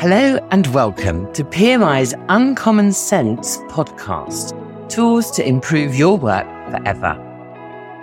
Hello 0.00 0.38
and 0.52 0.64
welcome 0.68 1.32
to 1.32 1.42
PMI's 1.42 2.14
Uncommon 2.28 2.92
Sense 2.92 3.56
podcast 3.62 4.54
Tools 4.88 5.28
to 5.32 5.44
Improve 5.44 5.96
Your 5.96 6.16
Work 6.16 6.46
Forever. 6.70 7.16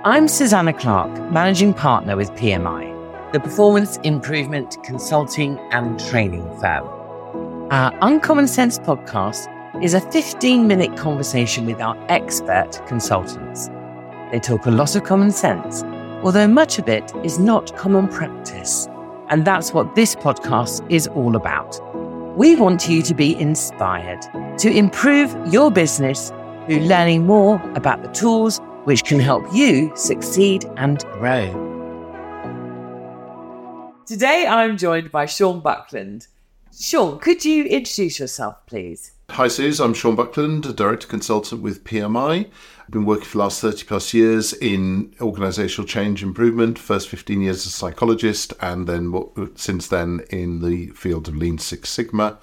I'm 0.03 0.27
Susanna 0.27 0.73
Clark, 0.73 1.31
Managing 1.31 1.73
Partner 1.73 2.17
with 2.17 2.31
PMI, 2.31 3.31
the 3.31 3.39
performance 3.39 3.95
improvement 4.03 4.75
consulting 4.83 5.57
and 5.71 5.97
training 5.97 6.43
firm. 6.59 6.85
Our 7.71 7.97
Uncommon 8.01 8.49
Sense 8.49 8.77
podcast 8.77 9.47
is 9.81 9.93
a 9.93 10.01
15 10.11 10.67
minute 10.67 10.97
conversation 10.97 11.65
with 11.65 11.79
our 11.79 11.95
expert 12.11 12.81
consultants. 12.87 13.69
They 14.33 14.41
talk 14.41 14.65
a 14.65 14.71
lot 14.71 14.97
of 14.97 15.05
common 15.05 15.31
sense, 15.31 15.83
although 16.25 16.49
much 16.49 16.77
of 16.77 16.89
it 16.89 17.09
is 17.23 17.39
not 17.39 17.73
common 17.77 18.09
practice. 18.09 18.89
And 19.29 19.45
that's 19.45 19.73
what 19.73 19.95
this 19.95 20.15
podcast 20.15 20.85
is 20.91 21.07
all 21.07 21.35
about. 21.35 21.79
We 22.37 22.55
want 22.55 22.87
you 22.87 23.01
to 23.01 23.13
be 23.13 23.35
inspired 23.39 24.21
to 24.59 24.69
improve 24.69 25.35
your 25.51 25.71
business 25.71 26.31
through 26.67 26.81
learning 26.81 27.25
more 27.25 27.61
about 27.75 28.03
the 28.03 28.09
tools 28.09 28.59
which 28.83 29.03
can 29.03 29.19
help 29.19 29.43
you 29.53 29.91
succeed 29.95 30.65
and 30.77 31.03
grow. 31.13 31.61
Today 34.05 34.45
I'm 34.47 34.77
joined 34.77 35.11
by 35.11 35.25
Sean 35.25 35.59
Buckland. 35.59 36.27
Sean, 36.77 37.17
could 37.19 37.43
you 37.43 37.63
introduce 37.63 38.19
yourself, 38.19 38.57
please? 38.67 39.14
Hi, 39.31 39.47
Suze. 39.49 39.81
I'm 39.81 39.93
Sean 39.93 40.15
Buckland, 40.15 40.65
a 40.65 40.71
director 40.71 41.07
consultant 41.07 41.61
with 41.61 41.83
PMI. 41.83 42.49
I've 42.79 42.91
been 42.91 43.05
working 43.05 43.25
for 43.25 43.37
the 43.37 43.43
last 43.43 43.59
30 43.59 43.83
plus 43.85 44.13
years 44.13 44.53
in 44.53 45.13
organizational 45.19 45.87
change 45.87 46.23
improvement, 46.23 46.79
first 46.79 47.09
15 47.09 47.41
years 47.41 47.57
as 47.57 47.65
a 47.65 47.69
psychologist, 47.71 48.53
and 48.61 48.87
then 48.87 49.13
since 49.55 49.87
then 49.87 50.21
in 50.29 50.61
the 50.61 50.87
field 50.91 51.27
of 51.27 51.35
Lean 51.35 51.57
Six 51.57 51.89
Sigma, 51.89 52.37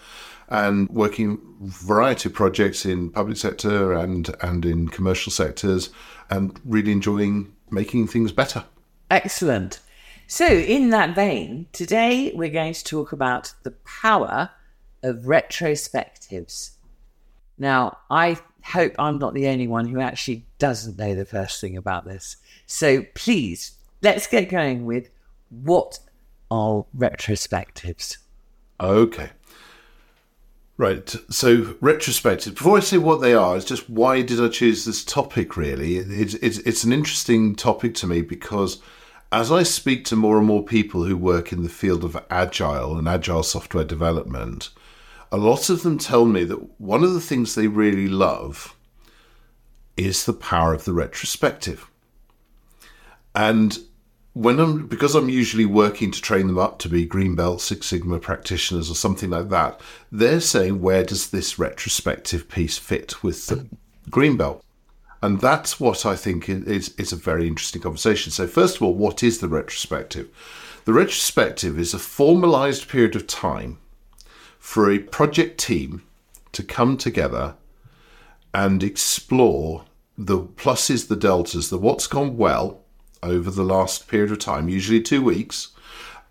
and 0.49 0.89
working 0.91 1.41
variety 1.61 2.29
of 2.29 2.35
projects 2.35 2.85
in 2.85 3.11
public 3.11 3.39
sector 3.39 3.95
and, 3.95 4.35
and 4.43 4.67
in 4.67 4.89
commercial 4.89 5.33
sectors, 5.33 5.89
and 6.29 6.61
really 6.65 6.93
enjoying 6.93 7.55
making 7.71 8.09
things 8.09 8.33
better. 8.33 8.65
Excellent. 9.11 9.81
So, 10.27 10.47
in 10.47 10.91
that 10.91 11.15
vein, 11.15 11.69
today 11.73 12.33
we're 12.35 12.51
going 12.51 12.75
to 12.75 12.85
talk 12.85 13.13
about 13.13 13.55
the 13.63 13.71
power 13.71 14.51
of 15.03 15.25
retrospectives. 15.25 16.71
Now, 17.59 17.99
I 18.11 18.39
hope 18.65 18.95
I'm 18.99 19.19
not 19.19 19.35
the 19.35 19.49
only 19.49 19.69
one 19.69 19.87
who 19.87 20.01
actually 20.01 20.47
doesn't 20.59 20.99
know 20.99 21.15
the 21.15 21.25
first 21.25 21.61
thing 21.61 21.77
about 21.77 22.05
this. 22.05 22.37
So 22.67 23.05
please, 23.15 23.73
let's 24.03 24.27
get 24.27 24.49
going 24.49 24.85
with 24.87 25.11
what 25.51 25.99
are 26.51 26.85
retrospectives? 26.97 28.19
Okay. 28.81 29.31
Right. 30.77 31.15
So 31.31 31.77
retrospective. 31.81 32.55
Before 32.55 32.77
I 32.77 32.81
say 32.81 32.99
what 32.99 33.21
they 33.21 33.35
are, 33.35 33.57
it's 33.57 33.67
just 33.67 33.89
why 33.89 34.23
did 34.23 34.41
I 34.41 34.49
choose 34.49 34.85
this 34.85 35.05
topic? 35.05 35.57
Really, 35.57 35.97
it's 35.97 36.35
it's, 36.35 36.59
it's 36.59 36.85
an 36.85 36.93
interesting 36.93 37.55
topic 37.55 37.95
to 37.97 38.07
me 38.07 38.23
because 38.23 38.81
as 39.31 39.53
I 39.53 39.63
speak 39.63 40.05
to 40.07 40.17
more 40.17 40.39
and 40.39 40.47
more 40.47 40.65
people 40.65 41.05
who 41.05 41.17
work 41.17 41.53
in 41.53 41.63
the 41.63 41.69
field 41.69 42.05
of 42.05 42.23
agile 42.31 42.99
and 42.99 43.07
agile 43.07 43.43
software 43.43 43.85
development, 43.85 44.71
a 45.33 45.39
lot 45.39 45.71
of 45.71 45.83
them 45.83 45.97
tell 45.97 46.27
me 46.27 46.45
that 46.45 46.79
one 46.79 47.03
of 47.03 47.15
the 47.15 47.21
things 47.21 47.55
they 47.55 47.67
really 47.67 48.07
love 48.07 48.77
is 49.97 50.27
the 50.27 50.35
power 50.35 50.75
of 50.75 50.85
the 50.85 50.93
retrospective. 50.93 51.91
And 53.35 53.79
when 54.35 54.61
I'm 54.61 54.87
because 54.87 55.15
I'm 55.15 55.31
usually 55.31 55.65
working 55.65 56.11
to 56.11 56.21
train 56.21 56.47
them 56.47 56.59
up 56.59 56.79
to 56.81 56.89
be 56.89 57.07
green 57.07 57.35
belt 57.35 57.63
Six 57.63 57.87
Sigma 57.87 58.19
practitioners 58.19 58.91
or 58.91 58.95
something 58.95 59.31
like 59.31 59.49
that, 59.49 59.81
they're 60.11 60.41
saying 60.41 60.83
where 60.83 61.03
does 61.03 61.31
this 61.31 61.59
retrospective 61.59 62.49
piece 62.49 62.77
fit 62.77 63.23
with 63.23 63.47
the 63.47 63.67
green 64.11 64.37
belt? 64.37 64.63
And 65.23 65.41
that's 65.41 65.81
what 65.81 66.05
I 66.05 66.15
think 66.15 66.49
is 66.49 66.91
is 66.99 67.13
a 67.13 67.17
very 67.17 67.49
interesting 67.49 67.81
conversation. 67.81 68.33
So 68.33 68.47
first 68.47 68.77
of 68.77 68.83
all, 68.83 68.95
what 68.95 69.23
is 69.23 69.39
the 69.39 69.49
retrospective? 69.49 70.29
The 70.85 70.93
retrospective 70.93 71.79
is 71.79 71.95
a 71.95 71.99
formalized 71.99 72.89
period 72.89 73.17
of 73.17 73.27
time 73.27 73.79
for 74.63 74.89
a 74.89 74.99
project 75.01 75.59
team 75.59 76.01
to 76.53 76.63
come 76.63 76.97
together 76.97 77.57
and 78.55 78.85
explore 78.85 79.85
the 80.17 80.39
pluses, 80.39 81.09
the 81.09 81.17
deltas, 81.17 81.69
the 81.69 81.77
what's 81.77 82.07
gone 82.07 82.37
well 82.37 82.81
over 83.25 83.51
the 83.51 83.65
last 83.65 84.07
period 84.07 84.31
of 84.31 84.39
time, 84.39 84.69
usually 84.69 85.03
two 85.03 85.21
weeks, 85.21 85.73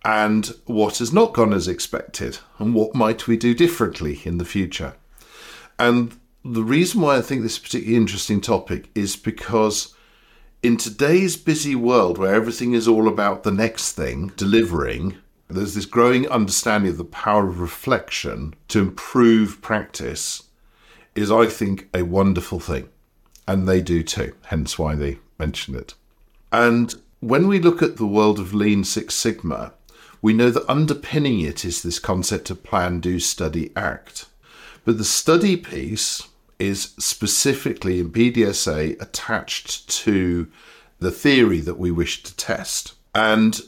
and 0.06 0.54
what 0.66 1.00
has 1.00 1.12
not 1.12 1.34
gone 1.34 1.52
as 1.52 1.68
expected, 1.68 2.40
and 2.58 2.74
what 2.74 2.96
might 2.96 3.28
we 3.28 3.36
do 3.36 3.54
differently 3.54 4.22
in 4.24 4.38
the 4.38 4.46
future. 4.46 4.94
And 5.78 6.18
the 6.46 6.64
reason 6.64 7.02
why 7.02 7.18
I 7.18 7.22
think 7.22 7.42
this 7.42 7.58
is 7.58 7.58
a 7.58 7.62
particularly 7.62 7.98
interesting 7.98 8.40
topic 8.40 8.90
is 8.96 9.18
because 9.18 9.94
in 10.64 10.78
today's 10.78 11.36
busy 11.36 11.76
world 11.76 12.18
where 12.18 12.34
everything 12.34 12.72
is 12.72 12.88
all 12.88 13.10
about 13.10 13.44
the 13.44 13.52
next 13.52 13.92
thing, 13.92 14.32
delivering, 14.38 15.18
there's 15.54 15.76
this 15.76 15.86
growing 15.86 16.28
understanding 16.30 16.92
of 16.92 16.98
the 16.98 17.06
power 17.06 17.48
of 17.48 17.60
reflection 17.60 18.54
to 18.70 18.80
improve 18.80 19.62
practice 19.62 20.44
is, 21.16 21.32
I 21.32 21.48
think, 21.48 21.90
a 21.94 22.04
wonderful 22.04 22.60
thing. 22.60 22.90
And 23.48 23.68
they 23.68 23.82
do 23.82 24.04
too, 24.04 24.34
hence 24.46 24.80
why 24.80 24.96
they 24.96 25.20
mention 25.38 25.76
it. 25.76 25.94
And 26.52 26.94
when 27.20 27.48
we 27.48 27.60
look 27.60 27.82
at 27.82 27.98
the 27.98 28.06
world 28.06 28.40
of 28.40 28.54
Lean 28.54 28.84
Six 28.84 29.16
Sigma, 29.16 29.74
we 30.22 30.34
know 30.34 30.52
that 30.52 30.70
underpinning 30.70 31.42
it 31.42 31.66
is 31.66 31.82
this 31.82 32.00
concept 32.00 32.50
of 32.50 32.64
plan, 32.64 33.00
do, 33.00 33.20
study, 33.20 33.72
act. 33.76 34.28
But 34.86 34.98
the 34.98 35.04
study 35.04 35.58
piece 35.58 36.28
is 36.60 36.94
specifically 37.00 38.00
in 38.00 38.12
PDSA 38.12 39.02
attached 39.02 39.90
to 39.90 40.48
the 41.00 41.12
theory 41.12 41.60
that 41.60 41.80
we 41.80 41.90
wish 41.90 42.22
to 42.24 42.36
test. 42.36 42.94
And 43.16 43.60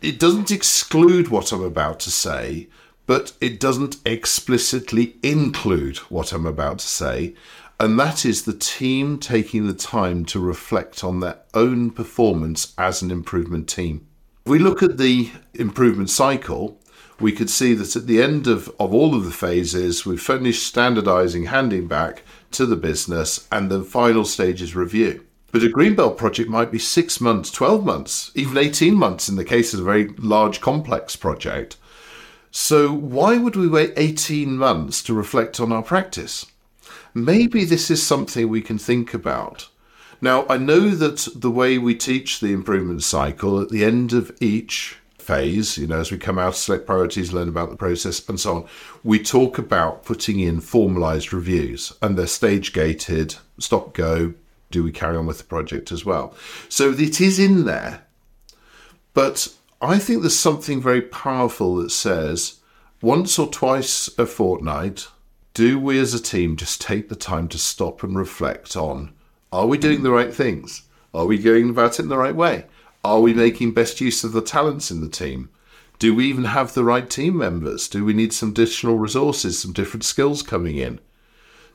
it 0.00 0.18
doesn't 0.18 0.50
exclude 0.50 1.28
what 1.28 1.52
I'm 1.52 1.62
about 1.62 2.00
to 2.00 2.10
say, 2.10 2.68
but 3.06 3.32
it 3.40 3.58
doesn't 3.58 3.96
explicitly 4.04 5.16
include 5.22 5.98
what 6.08 6.32
I'm 6.32 6.46
about 6.46 6.80
to 6.80 6.86
say. 6.86 7.34
And 7.80 7.98
that 7.98 8.24
is 8.24 8.44
the 8.44 8.52
team 8.52 9.18
taking 9.18 9.66
the 9.66 9.74
time 9.74 10.24
to 10.26 10.40
reflect 10.40 11.02
on 11.02 11.20
their 11.20 11.38
own 11.54 11.90
performance 11.90 12.74
as 12.76 13.02
an 13.02 13.10
improvement 13.10 13.68
team. 13.68 14.06
If 14.44 14.50
we 14.50 14.58
look 14.58 14.82
at 14.82 14.98
the 14.98 15.30
improvement 15.54 16.10
cycle, 16.10 16.80
we 17.20 17.32
could 17.32 17.50
see 17.50 17.74
that 17.74 17.96
at 17.96 18.06
the 18.06 18.22
end 18.22 18.46
of, 18.46 18.68
of 18.78 18.94
all 18.94 19.14
of 19.14 19.24
the 19.24 19.30
phases, 19.30 20.06
we've 20.06 20.22
finished 20.22 20.66
standardizing, 20.66 21.46
handing 21.46 21.88
back 21.88 22.22
to 22.52 22.66
the 22.66 22.76
business, 22.76 23.48
and 23.50 23.70
the 23.70 23.82
final 23.82 24.24
stage 24.24 24.62
is 24.62 24.76
review. 24.76 25.24
But 25.50 25.64
a 25.64 25.68
Greenbelt 25.68 26.18
project 26.18 26.50
might 26.50 26.70
be 26.70 26.78
six 26.78 27.20
months, 27.20 27.50
12 27.50 27.84
months, 27.84 28.30
even 28.34 28.58
18 28.58 28.94
months 28.94 29.28
in 29.28 29.36
the 29.36 29.44
case 29.44 29.72
of 29.72 29.80
a 29.80 29.84
very 29.84 30.08
large, 30.18 30.60
complex 30.60 31.16
project. 31.16 31.76
So, 32.50 32.92
why 32.92 33.38
would 33.38 33.56
we 33.56 33.68
wait 33.68 33.94
18 33.96 34.56
months 34.56 35.02
to 35.04 35.14
reflect 35.14 35.58
on 35.58 35.72
our 35.72 35.82
practice? 35.82 36.46
Maybe 37.14 37.64
this 37.64 37.90
is 37.90 38.06
something 38.06 38.48
we 38.48 38.60
can 38.60 38.78
think 38.78 39.14
about. 39.14 39.68
Now, 40.20 40.46
I 40.48 40.58
know 40.58 40.90
that 40.90 41.28
the 41.34 41.50
way 41.50 41.78
we 41.78 41.94
teach 41.94 42.40
the 42.40 42.52
improvement 42.52 43.02
cycle 43.02 43.60
at 43.60 43.70
the 43.70 43.84
end 43.84 44.12
of 44.12 44.36
each 44.40 44.98
phase, 45.16 45.78
you 45.78 45.86
know, 45.86 46.00
as 46.00 46.10
we 46.10 46.18
come 46.18 46.38
out, 46.38 46.56
select 46.56 46.86
priorities, 46.86 47.32
learn 47.32 47.48
about 47.48 47.70
the 47.70 47.76
process, 47.76 48.26
and 48.28 48.40
so 48.40 48.56
on, 48.56 48.68
we 49.04 49.22
talk 49.22 49.58
about 49.58 50.04
putting 50.04 50.40
in 50.40 50.60
formalized 50.60 51.32
reviews 51.32 51.92
and 52.02 52.18
they're 52.18 52.26
stage 52.26 52.72
gated, 52.72 53.36
stop, 53.58 53.94
go, 53.94 54.34
do 54.70 54.82
we 54.82 54.92
carry 54.92 55.16
on 55.16 55.26
with 55.26 55.38
the 55.38 55.44
project 55.44 55.92
as 55.92 56.04
well? 56.04 56.34
So 56.68 56.90
it 56.90 57.20
is 57.20 57.38
in 57.38 57.64
there, 57.64 58.02
but 59.14 59.48
I 59.80 59.98
think 59.98 60.20
there's 60.20 60.38
something 60.38 60.80
very 60.80 61.02
powerful 61.02 61.76
that 61.76 61.90
says 61.90 62.60
once 63.00 63.38
or 63.38 63.48
twice 63.48 64.08
a 64.18 64.26
fortnight, 64.26 65.08
do 65.54 65.78
we 65.78 65.98
as 65.98 66.14
a 66.14 66.22
team 66.22 66.56
just 66.56 66.80
take 66.80 67.08
the 67.08 67.16
time 67.16 67.48
to 67.48 67.58
stop 67.58 68.02
and 68.02 68.16
reflect 68.16 68.76
on 68.76 69.12
are 69.50 69.66
we 69.66 69.78
doing 69.78 70.02
the 70.02 70.10
right 70.10 70.32
things? 70.32 70.82
Are 71.14 71.24
we 71.24 71.38
going 71.38 71.70
about 71.70 71.98
it 71.98 72.02
in 72.02 72.08
the 72.10 72.18
right 72.18 72.34
way? 72.34 72.66
Are 73.02 73.20
we 73.20 73.32
making 73.32 73.72
best 73.72 74.00
use 74.00 74.22
of 74.22 74.32
the 74.32 74.42
talents 74.42 74.90
in 74.90 75.00
the 75.00 75.08
team? 75.08 75.48
Do 75.98 76.14
we 76.14 76.26
even 76.26 76.44
have 76.44 76.74
the 76.74 76.84
right 76.84 77.08
team 77.08 77.38
members? 77.38 77.88
Do 77.88 78.04
we 78.04 78.12
need 78.12 78.34
some 78.34 78.50
additional 78.50 78.98
resources, 78.98 79.58
some 79.58 79.72
different 79.72 80.04
skills 80.04 80.42
coming 80.42 80.76
in? 80.76 81.00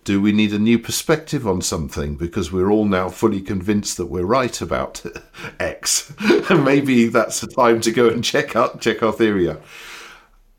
Do 0.04 0.22
we 0.22 0.32
need 0.32 0.54
a 0.54 0.60
new 0.60 0.80
perspective 0.80 1.48
on 1.48 1.62
something 1.62 2.16
because 2.16 2.52
we're 2.52 2.70
all 2.70 2.86
now 2.86 3.10
fully 3.10 3.42
convinced 3.42 3.98
that 3.98 4.08
we're 4.08 4.26
right 4.26 4.60
about 4.62 5.04
X? 5.60 6.14
Maybe 6.50 7.08
that's 7.08 7.40
the 7.40 7.48
time 7.48 7.80
to 7.82 7.92
go 7.92 8.10
and 8.10 8.24
check 8.24 8.56
out 8.56 8.82
check 8.82 9.02
our 9.02 9.14
theory 9.14 9.50
out. 9.50 9.62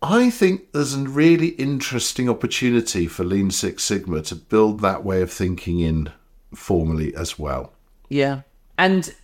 I 0.00 0.28
think 0.28 0.72
there's 0.72 0.94
a 0.94 1.00
really 1.00 1.48
interesting 1.48 2.28
opportunity 2.28 3.06
for 3.06 3.24
Lean 3.24 3.50
Six 3.50 3.82
Sigma 3.82 4.22
to 4.22 4.34
build 4.34 4.80
that 4.80 5.02
way 5.02 5.22
of 5.22 5.32
thinking 5.32 5.80
in 5.80 6.12
formally 6.54 7.14
as 7.14 7.38
well. 7.38 7.72
Yeah. 8.08 8.42
And 8.76 9.14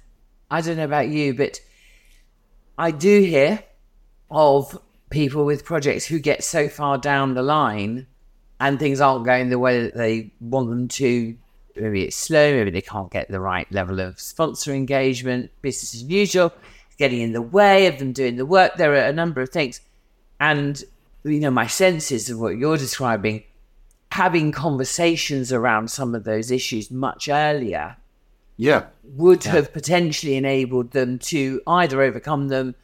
I 0.50 0.60
don't 0.60 0.76
know 0.78 0.84
about 0.84 1.08
you, 1.08 1.34
but 1.34 1.60
I 2.78 2.90
do 2.92 3.20
hear 3.20 3.62
of 4.30 4.80
people 5.10 5.44
with 5.44 5.64
projects 5.64 6.06
who 6.06 6.18
get 6.18 6.42
so 6.42 6.68
far 6.68 6.96
down 6.96 7.34
the 7.34 7.42
line 7.42 8.06
and 8.60 8.78
things 8.78 9.00
aren't 9.00 9.24
going 9.24 9.50
the 9.50 9.58
way 9.58 9.82
that 9.82 9.94
they 9.94 10.30
want 10.40 10.70
them 10.70 10.88
to. 10.88 11.36
Maybe 11.76 12.04
it's 12.04 12.16
slow, 12.16 12.52
maybe 12.52 12.70
they 12.70 12.82
can't 12.82 13.10
get 13.10 13.30
the 13.30 13.40
right 13.40 13.70
level 13.72 14.00
of 14.00 14.20
sponsor 14.20 14.72
engagement, 14.72 15.50
business 15.62 15.94
as 15.94 16.02
usual, 16.04 16.52
getting 16.98 17.20
in 17.20 17.32
the 17.32 17.42
way 17.42 17.86
of 17.86 17.98
them 17.98 18.12
doing 18.12 18.36
the 18.36 18.46
work. 18.46 18.76
There 18.76 18.92
are 18.92 19.08
a 19.08 19.12
number 19.12 19.40
of 19.40 19.48
things. 19.48 19.80
And, 20.38 20.82
you 21.24 21.40
know, 21.40 21.50
my 21.50 21.66
sense 21.66 22.12
is 22.12 22.28
of 22.28 22.38
what 22.38 22.58
you're 22.58 22.76
describing, 22.76 23.44
having 24.12 24.52
conversations 24.52 25.52
around 25.52 25.90
some 25.90 26.14
of 26.14 26.24
those 26.24 26.50
issues 26.50 26.90
much 26.90 27.28
earlier 27.28 27.96
yeah 28.60 28.84
would 29.04 29.42
yeah. 29.46 29.52
have 29.52 29.72
potentially 29.72 30.36
enabled 30.36 30.90
them 30.90 31.18
to 31.18 31.62
either 31.66 32.02
overcome 32.02 32.48
them 32.48 32.74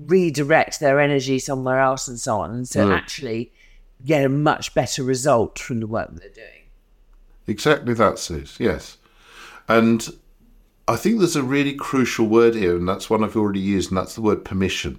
redirect 0.00 0.80
their 0.80 0.98
energy 0.98 1.38
somewhere 1.38 1.78
else 1.78 2.08
and 2.08 2.18
so 2.18 2.40
on 2.40 2.50
and 2.50 2.68
so 2.68 2.88
mm. 2.88 2.92
actually 2.92 3.52
get 4.04 4.24
a 4.24 4.28
much 4.28 4.74
better 4.74 5.02
result 5.02 5.58
from 5.58 5.80
the 5.80 5.86
work 5.86 6.10
they're 6.12 6.28
doing. 6.28 6.68
Exactly 7.46 7.94
that, 7.94 8.18
Sus. 8.18 8.58
Yes. 8.60 8.98
And 9.68 10.08
I 10.86 10.96
think 10.96 11.18
there's 11.18 11.36
a 11.36 11.42
really 11.42 11.74
crucial 11.74 12.26
word 12.26 12.54
here, 12.54 12.76
and 12.76 12.88
that's 12.88 13.08
one 13.08 13.22
I've 13.22 13.36
already 13.36 13.60
used, 13.60 13.90
and 13.90 13.98
that's 13.98 14.14
the 14.14 14.22
word 14.22 14.44
permission. 14.44 14.98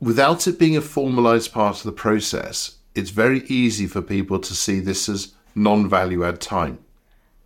Without 0.00 0.46
it 0.46 0.58
being 0.58 0.76
a 0.76 0.80
formalized 0.80 1.52
part 1.52 1.76
of 1.76 1.82
the 1.82 1.92
process, 1.92 2.78
it's 2.94 3.10
very 3.10 3.42
easy 3.44 3.86
for 3.86 4.00
people 4.00 4.38
to 4.38 4.54
see 4.54 4.80
this 4.80 5.08
as 5.08 5.34
non 5.54 5.88
value 5.88 6.24
add 6.24 6.40
time. 6.40 6.78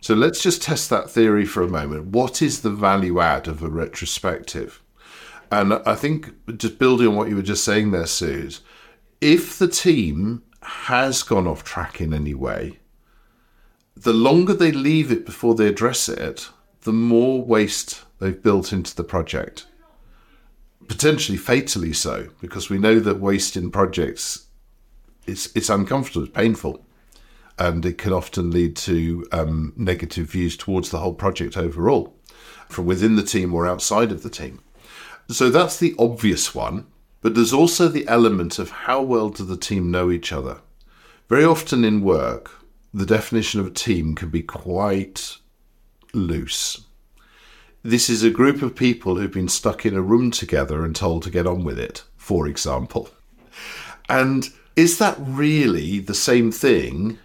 So 0.01 0.13
let's 0.13 0.41
just 0.41 0.61
test 0.61 0.89
that 0.89 1.09
theory 1.09 1.45
for 1.45 1.63
a 1.63 1.69
moment. 1.69 2.07
What 2.07 2.41
is 2.41 2.61
the 2.61 2.69
value 2.69 3.19
add 3.19 3.47
of 3.47 3.63
a 3.63 3.69
retrospective? 3.69 4.81
And 5.51 5.73
I 5.85 5.95
think 5.95 6.33
just 6.57 6.79
building 6.79 7.07
on 7.07 7.15
what 7.15 7.29
you 7.29 7.35
were 7.35 7.41
just 7.41 7.63
saying 7.63 7.91
there, 7.91 8.05
Suze, 8.05 8.61
if 9.21 9.57
the 9.57 9.67
team 9.67 10.43
has 10.63 11.23
gone 11.23 11.47
off 11.47 11.63
track 11.63 12.01
in 12.01 12.13
any 12.13 12.33
way, 12.33 12.79
the 13.95 14.13
longer 14.13 14.53
they 14.53 14.71
leave 14.71 15.11
it 15.11 15.25
before 15.25 15.55
they 15.55 15.67
address 15.67 16.09
it, 16.09 16.49
the 16.81 16.93
more 16.93 17.43
waste 17.43 18.03
they've 18.19 18.41
built 18.41 18.73
into 18.73 18.95
the 18.95 19.03
project. 19.03 19.65
Potentially 20.87 21.37
fatally 21.37 21.93
so, 21.93 22.29
because 22.41 22.69
we 22.69 22.77
know 22.77 22.99
that 22.99 23.19
waste 23.19 23.55
in 23.55 23.71
projects 23.71 24.47
it's 25.25 25.49
it's 25.55 25.69
uncomfortable, 25.69 26.25
it's 26.25 26.35
painful, 26.35 26.85
and 27.57 27.85
it 27.85 27.97
can 27.97 28.13
often 28.13 28.51
lead 28.51 28.75
to 28.75 29.25
um, 29.31 29.73
negative 29.75 30.29
views 30.29 30.57
towards 30.57 30.89
the 30.89 30.99
whole 30.99 31.13
project 31.13 31.57
overall, 31.57 32.15
from 32.69 32.85
within 32.85 33.15
the 33.15 33.23
team 33.23 33.53
or 33.53 33.67
outside 33.67 34.11
of 34.11 34.23
the 34.23 34.29
team. 34.29 34.61
So 35.29 35.49
that's 35.49 35.77
the 35.77 35.95
obvious 35.97 36.53
one. 36.53 36.87
But 37.23 37.35
there's 37.35 37.53
also 37.53 37.87
the 37.87 38.07
element 38.07 38.59
of 38.59 38.69
how 38.69 39.01
well 39.01 39.29
do 39.29 39.43
the 39.45 39.57
team 39.57 39.89
know 39.89 40.11
each 40.11 40.33
other. 40.33 40.59
Very 41.29 41.45
often 41.45 41.85
in 41.85 42.03
work, 42.03 42.51
the 42.93 43.05
definition 43.05 43.61
of 43.61 43.67
a 43.67 43.71
team 43.71 44.13
can 44.13 44.29
be 44.29 44.43
quite 44.43 45.37
loose. 46.13 46.81
This 47.81 48.09
is 48.09 48.23
a 48.23 48.29
group 48.29 48.61
of 48.61 48.75
people 48.75 49.15
who've 49.15 49.31
been 49.31 49.47
stuck 49.47 49.85
in 49.85 49.95
a 49.95 50.01
room 50.01 50.31
together 50.31 50.83
and 50.83 50.95
told 50.95 51.23
to 51.23 51.29
get 51.29 51.47
on 51.47 51.63
with 51.63 51.79
it, 51.79 52.03
for 52.17 52.45
example. 52.45 53.09
And 54.09 54.49
is 54.75 54.97
that 54.97 55.15
really 55.17 55.99
the 55.99 56.13
same 56.13 56.51
thing 56.51 57.19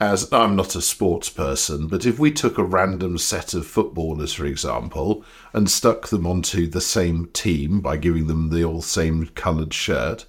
as 0.00 0.32
I'm 0.32 0.56
not 0.56 0.74
a 0.74 0.80
sports 0.80 1.28
person, 1.28 1.86
but 1.86 2.06
if 2.06 2.18
we 2.18 2.32
took 2.32 2.56
a 2.56 2.64
random 2.64 3.18
set 3.18 3.52
of 3.52 3.66
footballers, 3.66 4.32
for 4.32 4.46
example, 4.46 5.22
and 5.52 5.70
stuck 5.70 6.08
them 6.08 6.26
onto 6.26 6.66
the 6.66 6.80
same 6.80 7.26
team 7.34 7.80
by 7.80 7.98
giving 7.98 8.26
them 8.26 8.48
the 8.48 8.64
all 8.64 8.80
same 8.80 9.26
coloured 9.34 9.74
shirt, 9.74 10.24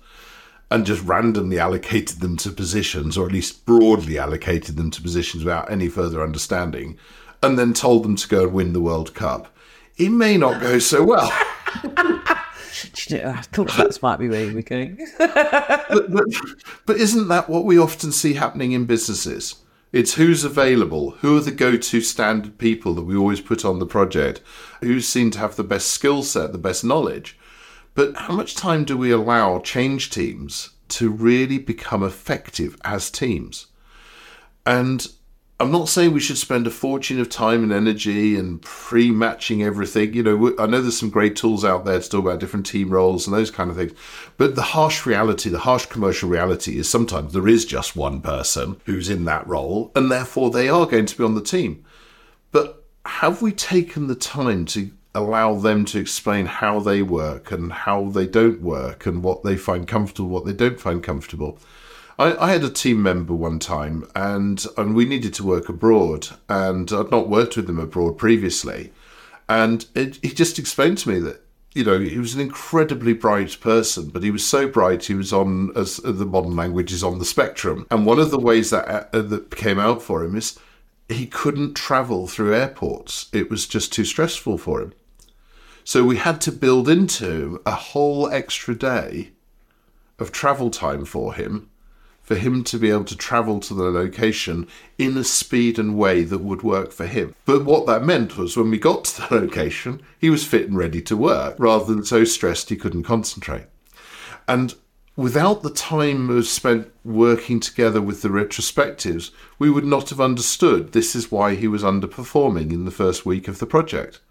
and 0.70 0.86
just 0.86 1.04
randomly 1.04 1.58
allocated 1.58 2.20
them 2.20 2.36
to 2.38 2.52
positions, 2.52 3.18
or 3.18 3.26
at 3.28 3.32
least 3.32 3.66
broadly 3.66 4.18
allocated 4.18 4.76
them 4.76 4.92
to 4.92 5.02
positions 5.02 5.46
without 5.46 5.72
any 5.72 5.88
further 5.88 6.22
understanding, 6.22 6.98
and 7.42 7.58
then 7.58 7.74
told 7.74 8.04
them 8.04 8.18
to 8.18 8.28
go 8.28 8.44
and 8.44 8.54
win 8.54 8.74
the 8.74 8.82
World 8.82 9.14
Cup, 9.14 9.56
it 9.98 10.10
may 10.10 10.36
not 10.36 10.62
go 10.62 10.80
so 10.80 11.04
well. 11.04 11.32
I 13.26 13.42
thought 13.42 13.70
that 13.78 14.02
might 14.02 14.20
be 14.20 14.30
where 14.30 14.48
were 14.54 14.62
going. 14.62 15.06
but, 15.18 16.12
but, 16.12 16.26
but 16.86 16.98
isn't 16.98 17.28
that 17.28 17.50
what 17.50 17.66
we 17.66 17.78
often 17.78 18.12
see 18.12 18.34
happening 18.34 18.72
in 18.72 18.86
businesses? 18.86 19.56
It's 19.92 20.14
who's 20.14 20.44
available, 20.44 21.12
who 21.12 21.38
are 21.38 21.42
the 21.42 21.52
go 21.52 21.76
to 21.76 22.02
standard 22.02 22.58
people 22.58 22.94
that 22.94 23.04
we 23.04 23.16
always 23.16 23.42
put 23.42 23.66
on 23.66 23.80
the 23.80 23.86
project, 23.86 24.42
who 24.80 25.02
seem 25.02 25.32
to 25.32 25.40
have 25.40 25.58
the 25.58 25.64
best 25.64 25.90
skill 25.90 26.24
set, 26.24 26.54
the 26.54 26.58
best 26.58 26.84
knowledge. 26.84 27.38
But 27.94 28.16
how 28.16 28.34
much 28.34 28.56
time 28.56 28.86
do 28.86 28.98
we 28.98 29.12
allow 29.12 29.60
change 29.60 30.10
teams 30.10 30.70
to 30.90 31.10
really 31.10 31.58
become 31.58 32.04
effective 32.04 32.78
as 32.86 33.12
teams? 33.12 33.68
And 34.66 35.08
I'm 35.62 35.70
not 35.70 35.90
saying 35.90 36.14
we 36.14 36.20
should 36.20 36.40
spend 36.40 36.66
a 36.66 36.72
fortune 36.72 37.20
of 37.20 37.30
time 37.30 37.62
and 37.62 37.72
energy 37.72 38.36
and 38.36 38.60
pre-matching 38.64 39.62
everything. 39.62 40.16
You 40.16 40.24
know, 40.24 40.56
I 40.58 40.66
know 40.66 40.82
there's 40.82 40.98
some 40.98 41.12
great 41.12 41.36
tools 41.36 41.64
out 41.64 41.86
there 41.86 42.00
to 42.00 42.10
talk 42.10 42.22
about 42.22 42.40
different 42.40 42.66
team 42.66 42.90
roles 42.90 43.28
and 43.28 43.36
those 43.36 43.52
kind 43.52 43.70
of 43.70 43.76
things. 43.76 43.92
But 44.38 44.56
the 44.56 44.64
harsh 44.64 45.06
reality, 45.06 45.52
the 45.52 45.60
harsh 45.60 45.86
commercial 45.86 46.30
reality 46.30 46.80
is 46.80 46.90
sometimes 46.90 47.34
there 47.34 47.48
is 47.48 47.64
just 47.64 47.96
one 47.96 48.22
person 48.22 48.82
who's 48.86 49.08
in 49.08 49.26
that 49.26 49.46
role 49.46 49.92
and 49.96 50.12
therefore 50.12 50.50
they 50.50 50.68
are 50.68 50.88
going 50.88 51.06
to 51.06 51.16
be 51.16 51.24
on 51.24 51.36
the 51.36 51.44
team. 51.44 51.86
But 52.52 52.84
have 53.06 53.44
we 53.44 53.52
taken 53.52 54.08
the 54.08 54.16
time 54.16 54.66
to 54.66 54.90
allow 55.14 55.54
them 55.54 55.86
to 55.86 56.00
explain 56.00 56.48
how 56.48 56.80
they 56.80 57.04
work 57.04 57.52
and 57.52 57.72
how 57.72 58.06
they 58.06 58.26
don't 58.26 58.64
work 58.64 59.06
and 59.06 59.22
what 59.22 59.44
they 59.44 59.58
find 59.58 59.88
comfortable, 59.88 60.30
what 60.30 60.46
they 60.46 60.54
don't 60.54 60.80
find 60.80 61.04
comfortable? 61.04 61.60
I, 62.18 62.48
I, 62.48 62.52
had 62.52 62.64
a 62.64 62.70
team 62.70 63.02
member 63.02 63.34
one 63.34 63.60
time, 63.60 64.08
and 64.16 64.66
and 64.78 64.96
we 64.96 65.06
needed 65.06 65.34
to 65.36 65.46
work 65.46 65.70
abroad, 65.70 66.30
and 66.50 66.92
I'd 66.92 67.12
not 67.12 67.30
worked 67.30 67.56
with 67.56 67.68
them 67.68 67.80
abroad 67.80 68.18
previously, 68.18 68.92
and 69.48 69.86
it, 69.96 70.20
he 70.22 70.30
just 70.30 70.60
explained 70.60 70.98
to 71.00 71.10
me 71.10 71.20
that 71.20 71.44
you 71.74 71.84
know 71.84 72.00
he 72.00 72.20
was 72.20 72.34
an 72.34 72.42
incredibly 72.42 73.14
bright 73.14 73.60
person, 73.60 74.10
but 74.10 74.24
he 74.24 74.32
was 74.32 74.46
so 74.46 74.68
bright 74.68 75.06
he 75.06 75.14
was 75.14 75.32
on 75.32 75.72
as 75.76 75.98
the 75.98 76.26
modern 76.26 76.56
language 76.56 76.92
is 76.92 77.04
on 77.04 77.20
the 77.20 77.26
spectrum, 77.26 77.88
and 77.90 78.06
one 78.06 78.20
of 78.20 78.32
the 78.32 78.40
ways 78.40 78.70
that 78.72 79.10
uh, 79.14 79.22
that 79.22 79.56
came 79.56 79.80
out 79.80 80.02
for 80.02 80.24
him 80.24 80.36
is 80.36 80.60
he 81.08 81.26
couldn't 81.26 81.76
travel 81.76 82.28
through 82.28 82.54
airports; 82.54 83.30
it 83.34 83.50
was 83.50 83.68
just 83.68 83.94
too 83.94 84.06
stressful 84.06 84.58
for 84.58 84.82
him. 84.82 84.94
So 85.84 86.04
we 86.04 86.18
had 86.18 86.42
to 86.42 86.52
build 86.52 86.88
into 86.88 87.62
a 87.66 87.72
whole 87.72 88.30
extra 88.30 88.76
day 88.76 89.32
of 90.20 90.32
travel 90.32 90.70
time 90.70 91.06
for 91.06 91.34
him 91.34 91.71
for 92.32 92.38
him 92.38 92.64
to 92.64 92.80
be 92.80 92.90
able 92.90 93.04
to 93.04 93.18
travel 93.18 93.60
to 93.60 93.74
the 93.74 93.92
location 93.92 94.66
in 94.98 95.18
a 95.18 95.24
speed 95.24 95.78
and 95.78 95.98
way 95.98 96.24
that 96.24 96.38
would 96.38 96.64
work 96.64 96.94
for 96.94 97.06
him. 97.06 97.36
But 97.44 97.66
what 97.66 97.86
that 97.88 98.06
meant 98.06 98.38
was 98.38 98.56
when 98.56 98.70
we 98.72 98.78
got 98.80 99.04
to 99.04 99.22
the 99.22 99.36
location, 99.42 100.02
he 100.18 100.30
was 100.30 100.48
fit 100.48 100.70
and 100.70 100.78
ready 100.78 101.02
to 101.02 101.18
work 101.18 101.58
rather 101.60 101.94
than 101.94 102.06
so 102.06 102.24
stressed 102.24 102.70
he 102.70 102.78
couldn't 102.78 103.04
concentrate. 103.04 103.66
And 104.48 104.76
without 105.18 105.62
the 105.62 105.72
time 105.72 106.42
spent 106.44 106.90
working 107.04 107.60
together 107.60 108.02
with 108.02 108.22
the 108.22 108.30
retrospectives, 108.30 109.32
we 109.60 109.70
would 109.70 109.84
not 109.84 110.10
have 110.10 110.22
understood 110.22 110.94
this 110.94 111.14
is 111.14 111.34
why 111.34 111.56
he 111.56 111.68
was 111.68 111.84
underperforming 111.84 112.72
in 112.72 112.86
the 112.86 112.92
first 112.92 113.26
week 113.26 113.50
of 113.50 113.60
the 113.60 113.66
project. 113.66 114.22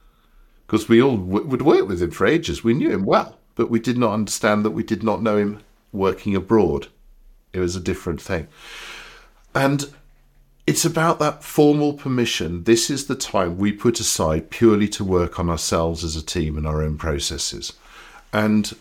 Because 0.66 0.88
we 0.88 1.02
all 1.02 1.18
w- 1.18 1.46
would 1.46 1.60
work 1.60 1.86
with 1.86 2.00
him 2.00 2.12
for 2.12 2.26
ages. 2.26 2.64
We 2.64 2.72
knew 2.72 2.92
him 2.92 3.04
well, 3.04 3.36
but 3.56 3.68
we 3.68 3.78
did 3.78 3.98
not 3.98 4.14
understand 4.14 4.64
that 4.64 4.70
we 4.70 4.84
did 4.84 5.02
not 5.02 5.22
know 5.22 5.36
him 5.36 5.60
working 5.92 6.34
abroad. 6.34 6.88
It 7.52 7.60
was 7.60 7.76
a 7.76 7.80
different 7.80 8.20
thing. 8.20 8.48
And 9.54 9.90
it's 10.66 10.84
about 10.84 11.18
that 11.18 11.42
formal 11.42 11.94
permission. 11.94 12.64
This 12.64 12.90
is 12.90 13.06
the 13.06 13.16
time 13.16 13.58
we 13.58 13.72
put 13.72 13.98
aside 13.98 14.50
purely 14.50 14.88
to 14.88 15.04
work 15.04 15.38
on 15.38 15.50
ourselves 15.50 16.04
as 16.04 16.14
a 16.16 16.24
team 16.24 16.56
and 16.56 16.66
our 16.66 16.82
own 16.82 16.96
processes. 16.96 17.72
And 18.32 18.72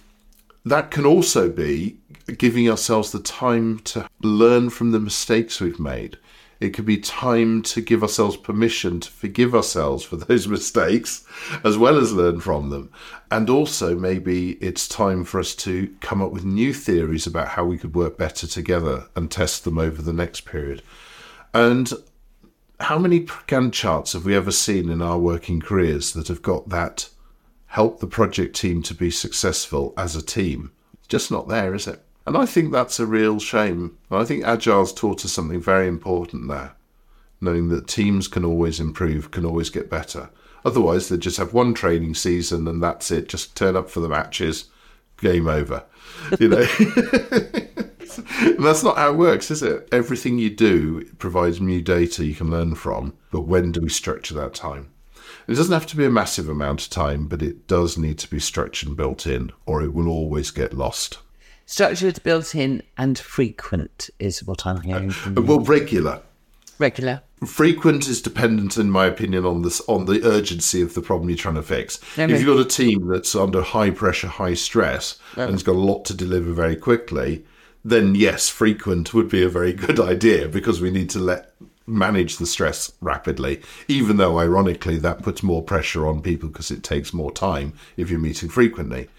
that 0.66 0.92
can 0.92 1.06
also 1.06 1.50
be 1.50 1.98
giving 2.38 2.70
ourselves 2.70 3.12
the 3.12 3.20
time 3.20 3.80
to 3.80 4.08
learn 4.22 4.70
from 4.70 4.92
the 4.92 5.00
mistakes 5.00 5.60
we've 5.60 5.80
made 5.80 6.18
it 6.60 6.74
could 6.74 6.86
be 6.86 6.98
time 6.98 7.62
to 7.62 7.82
give 7.82 8.04
ourselves 8.04 8.36
permission 8.36 9.00
to 9.00 9.10
forgive 9.10 9.56
ourselves 9.56 10.04
for 10.04 10.16
those 10.18 10.48
mistakes 10.48 11.26
as 11.64 11.78
well 11.78 11.98
as 11.98 12.12
learn 12.14 12.40
from 12.40 12.70
them. 12.70 12.92
And 13.32 13.50
also, 13.50 13.96
maybe 13.96 14.52
it's 14.54 14.88
time 14.88 15.24
for 15.24 15.40
us 15.40 15.56
to 15.56 15.94
come 16.02 16.22
up 16.22 16.32
with 16.32 16.44
new 16.44 16.74
theories 16.74 17.28
about 17.28 17.50
how 17.50 17.66
we 17.66 17.78
could 17.78 17.96
work 17.96 18.18
better 18.18 18.48
together 18.48 19.08
and 19.16 19.32
test 19.32 19.64
them 19.64 19.78
over 19.78 20.02
the 20.02 20.14
next 20.14 20.42
period. 20.42 20.82
And 21.54 21.92
how 22.80 22.98
many 22.98 23.22
Gantt 23.22 23.74
charts 23.74 24.14
have 24.14 24.26
we 24.26 24.36
ever 24.36 24.52
seen 24.52 24.90
in 24.90 25.02
our 25.02 25.18
working 25.18 25.60
careers 25.60 26.14
that 26.14 26.28
have 26.28 26.42
got 26.42 26.70
that 26.70 27.10
help 27.68 28.00
the 28.00 28.08
project 28.08 28.56
team 28.56 28.82
to 28.84 28.94
be 28.94 29.12
successful 29.12 29.94
as 29.98 30.16
a 30.16 30.22
team? 30.22 30.72
Just 31.08 31.32
not 31.32 31.48
there, 31.48 31.74
is 31.74 31.88
it? 31.88 32.04
And 32.26 32.38
I 32.38 32.46
think 32.46 32.72
that's 32.72 33.00
a 33.00 33.06
real 33.06 33.40
shame. 33.40 33.98
I 34.12 34.24
think 34.24 34.44
Agile's 34.44 34.94
taught 34.94 35.26
us 35.26 35.32
something 35.32 35.62
very 35.62 35.88
important 35.88 36.48
there, 36.48 36.74
knowing 37.42 37.70
that 37.70 37.88
teams 37.88 38.28
can 38.28 38.46
always 38.46 38.80
improve, 38.80 39.32
can 39.32 39.46
always 39.46 39.70
get 39.70 39.90
better. 39.90 40.30
Otherwise, 40.66 41.10
they 41.10 41.18
just 41.18 41.38
have 41.38 41.54
one 41.54 41.74
training 41.74 42.14
season 42.14 42.68
and 42.68 42.84
that's 42.84 43.12
it. 43.12 43.30
Just 43.30 43.56
turn 43.56 43.76
up 43.76 43.90
for 43.90 44.02
the 44.02 44.10
matches, 44.10 44.66
game 45.18 45.48
over. 45.48 45.84
You 46.40 46.50
know, 46.50 46.66
that's 48.60 48.84
not 48.84 48.98
how 48.98 49.12
it 49.12 49.18
works, 49.18 49.50
is 49.52 49.64
it? 49.64 49.88
Everything 49.92 50.38
you 50.38 50.50
do 50.50 51.06
provides 51.18 51.62
new 51.62 51.82
data 51.82 52.26
you 52.26 52.36
can 52.36 52.52
learn 52.52 52.76
from. 52.76 53.14
But 53.32 53.42
when 53.42 53.72
do 53.72 53.82
we 53.82 53.90
structure 53.90 54.34
that 54.36 54.54
time? 54.54 54.92
It 55.48 55.56
doesn't 55.56 55.74
have 55.74 55.88
to 55.88 55.98
be 55.98 56.06
a 56.06 56.12
massive 56.12 56.50
amount 56.50 56.84
of 56.84 56.90
time, 56.90 57.28
but 57.28 57.42
it 57.42 57.68
does 57.68 57.98
need 57.98 58.20
to 58.20 58.30
be 58.30 58.40
structured 58.40 58.90
and 58.90 58.98
built 58.98 59.26
in, 59.26 59.52
or 59.66 59.82
it 59.82 59.94
will 59.94 60.08
always 60.08 60.52
get 60.52 60.74
lost. 60.74 61.20
Structured, 61.70 62.24
built 62.24 62.56
in, 62.56 62.82
and 62.98 63.20
frequent 63.20 64.10
is 64.18 64.44
what 64.44 64.66
I'm 64.66 64.82
hearing. 64.82 65.12
Uh, 65.12 65.14
from 65.14 65.38
you. 65.38 65.44
Well, 65.44 65.60
regular. 65.60 66.24
Regular. 66.80 67.22
Frequent 67.46 68.08
is 68.08 68.24
dependent, 68.24 68.76
in 68.78 68.90
my 68.90 69.06
opinion, 69.06 69.46
on 69.46 69.62
this 69.62 69.80
on 69.82 70.06
the 70.06 70.28
urgency 70.28 70.82
of 70.82 70.96
the 70.96 71.02
problem 71.04 71.30
you're 71.30 71.38
trying 71.38 71.54
to 71.56 71.62
fix. 71.62 72.00
Okay. 72.14 72.34
If 72.34 72.42
you've 72.42 72.58
got 72.58 72.60
a 72.60 72.68
team 72.68 73.06
that's 73.08 73.36
under 73.36 73.62
high 73.62 73.92
pressure, 73.92 74.30
high 74.30 74.56
stress, 74.56 75.20
and 75.36 75.52
has 75.52 75.62
got 75.62 75.76
a 75.76 75.78
lot 75.78 76.06
to 76.06 76.16
deliver 76.16 76.54
very 76.54 76.76
quickly, 76.76 77.46
then 77.86 78.16
yes, 78.16 78.50
frequent 78.50 79.14
would 79.14 79.30
be 79.30 79.44
a 79.44 79.48
very 79.48 79.72
good 79.72 80.00
idea 80.14 80.48
because 80.48 80.82
we 80.82 80.90
need 80.90 81.12
to 81.12 81.20
let 81.20 81.54
manage 81.90 82.38
the 82.38 82.46
stress 82.46 82.92
rapidly. 83.02 83.62
Even 83.88 84.18
though, 84.18 84.40
ironically, 84.40 84.98
that 84.98 85.24
puts 85.24 85.44
more 85.44 85.64
pressure 85.64 86.08
on 86.08 86.22
people 86.22 86.50
because 86.50 86.72
it 86.72 86.84
takes 86.84 87.14
more 87.14 87.32
time 87.32 87.74
if 87.98 88.10
you're 88.10 88.20
meeting 88.20 88.50
frequently. 88.50 89.10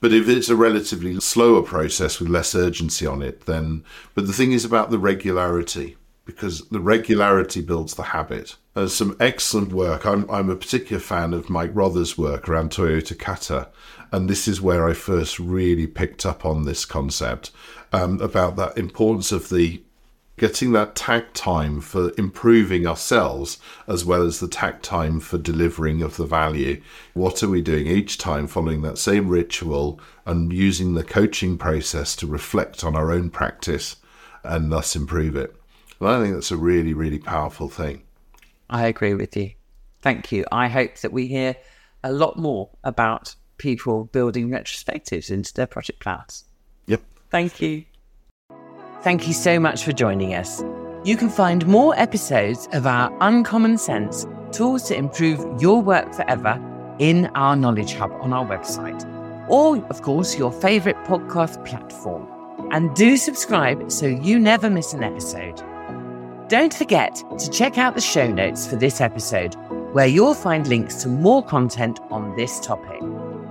But 0.00 0.12
if 0.12 0.28
it's 0.28 0.48
a 0.48 0.56
relatively 0.56 1.18
slower 1.20 1.62
process 1.62 2.20
with 2.20 2.28
less 2.28 2.54
urgency 2.54 3.06
on 3.06 3.22
it, 3.22 3.46
then. 3.46 3.84
But 4.14 4.26
the 4.26 4.32
thing 4.32 4.52
is 4.52 4.64
about 4.64 4.90
the 4.90 4.98
regularity 4.98 5.96
because 6.26 6.68
the 6.68 6.80
regularity 6.80 7.62
builds 7.62 7.94
the 7.94 8.02
habit. 8.02 8.56
There's 8.74 8.94
some 8.94 9.16
excellent 9.20 9.72
work. 9.72 10.04
I'm, 10.04 10.28
I'm 10.28 10.50
a 10.50 10.56
particular 10.56 11.00
fan 11.00 11.32
of 11.32 11.48
Mike 11.48 11.70
Rother's 11.72 12.18
work 12.18 12.48
around 12.48 12.70
Toyota 12.70 13.18
Kata, 13.18 13.68
and 14.12 14.28
this 14.28 14.46
is 14.46 14.60
where 14.60 14.88
I 14.88 14.92
first 14.92 15.38
really 15.38 15.86
picked 15.86 16.26
up 16.26 16.44
on 16.44 16.64
this 16.64 16.84
concept 16.84 17.52
um, 17.92 18.20
about 18.20 18.56
that 18.56 18.76
importance 18.76 19.32
of 19.32 19.48
the 19.48 19.80
getting 20.36 20.72
that 20.72 20.94
takt 20.94 21.34
time 21.34 21.80
for 21.80 22.12
improving 22.18 22.86
ourselves 22.86 23.58
as 23.88 24.04
well 24.04 24.22
as 24.22 24.38
the 24.38 24.48
takt 24.48 24.82
time 24.82 25.18
for 25.18 25.38
delivering 25.38 26.02
of 26.02 26.16
the 26.16 26.26
value. 26.26 26.80
What 27.14 27.42
are 27.42 27.48
we 27.48 27.62
doing 27.62 27.86
each 27.86 28.18
time 28.18 28.46
following 28.46 28.82
that 28.82 28.98
same 28.98 29.28
ritual 29.28 29.98
and 30.26 30.52
using 30.52 30.94
the 30.94 31.04
coaching 31.04 31.56
process 31.56 32.14
to 32.16 32.26
reflect 32.26 32.84
on 32.84 32.94
our 32.94 33.10
own 33.10 33.30
practice 33.30 33.96
and 34.44 34.70
thus 34.70 34.94
improve 34.94 35.36
it? 35.36 35.54
And 36.00 36.08
I 36.08 36.20
think 36.20 36.34
that's 36.34 36.50
a 36.50 36.56
really, 36.56 36.92
really 36.92 37.18
powerful 37.18 37.68
thing. 37.68 38.02
I 38.68 38.86
agree 38.86 39.14
with 39.14 39.36
you. 39.36 39.52
Thank 40.02 40.32
you. 40.32 40.44
I 40.52 40.68
hope 40.68 40.98
that 40.98 41.12
we 41.12 41.28
hear 41.28 41.56
a 42.04 42.12
lot 42.12 42.38
more 42.38 42.70
about 42.84 43.34
people 43.56 44.04
building 44.04 44.50
retrospectives 44.50 45.30
into 45.30 45.54
their 45.54 45.66
project 45.66 46.00
plans. 46.00 46.44
Yep. 46.86 47.02
Thank 47.30 47.62
you. 47.62 47.84
Thank 49.06 49.28
you 49.28 49.34
so 49.34 49.60
much 49.60 49.84
for 49.84 49.92
joining 49.92 50.34
us. 50.34 50.64
You 51.04 51.16
can 51.16 51.28
find 51.28 51.64
more 51.68 51.96
episodes 51.96 52.68
of 52.72 52.88
our 52.88 53.16
Uncommon 53.20 53.78
Sense 53.78 54.26
tools 54.50 54.82
to 54.88 54.96
improve 54.96 55.62
your 55.62 55.80
work 55.80 56.12
forever 56.12 56.60
in 56.98 57.26
our 57.36 57.54
Knowledge 57.54 57.94
Hub 57.94 58.10
on 58.20 58.32
our 58.32 58.44
website, 58.44 59.06
or, 59.48 59.76
of 59.90 60.02
course, 60.02 60.36
your 60.36 60.50
favorite 60.50 60.96
podcast 61.04 61.64
platform. 61.64 62.26
And 62.72 62.96
do 62.96 63.16
subscribe 63.16 63.92
so 63.92 64.06
you 64.06 64.40
never 64.40 64.68
miss 64.68 64.92
an 64.92 65.04
episode. 65.04 65.62
Don't 66.48 66.74
forget 66.74 67.22
to 67.38 67.48
check 67.48 67.78
out 67.78 67.94
the 67.94 68.00
show 68.00 68.26
notes 68.26 68.66
for 68.66 68.74
this 68.74 69.00
episode, 69.00 69.54
where 69.92 70.08
you'll 70.08 70.34
find 70.34 70.66
links 70.66 71.00
to 71.04 71.08
more 71.08 71.44
content 71.44 72.00
on 72.10 72.34
this 72.34 72.58
topic, 72.58 73.00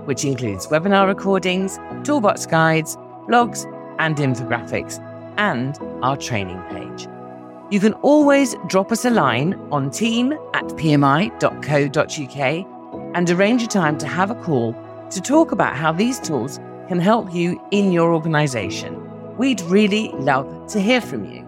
which 0.04 0.22
includes 0.22 0.66
webinar 0.66 1.06
recordings, 1.06 1.78
toolbox 2.04 2.44
guides, 2.44 2.98
blogs, 3.26 3.64
and 3.98 4.16
infographics, 4.16 5.02
and 5.38 5.78
our 6.02 6.16
training 6.16 6.62
page. 6.70 7.08
You 7.70 7.80
can 7.80 7.94
always 7.94 8.54
drop 8.68 8.92
us 8.92 9.04
a 9.04 9.10
line 9.10 9.54
on 9.72 9.90
team 9.90 10.32
at 10.54 10.64
pmi.co.uk 10.64 11.36
and 13.16 13.30
arrange 13.30 13.62
a 13.62 13.66
time 13.66 13.98
to 13.98 14.06
have 14.06 14.30
a 14.30 14.34
call 14.36 14.74
to 15.10 15.20
talk 15.20 15.52
about 15.52 15.76
how 15.76 15.92
these 15.92 16.20
tools 16.20 16.58
can 16.88 17.00
help 17.00 17.34
you 17.34 17.60
in 17.70 17.92
your 17.92 18.12
organisation. 18.12 19.02
We'd 19.36 19.60
really 19.62 20.08
love 20.14 20.66
to 20.68 20.80
hear 20.80 21.00
from 21.00 21.24
you. 21.24 21.45